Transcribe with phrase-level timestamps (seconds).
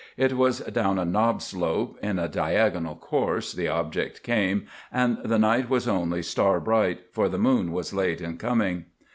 [0.17, 5.37] It was down a knob slope, in a diagonal course, the object came, and the
[5.37, 8.85] night was only star bright, for the moon was late in coming.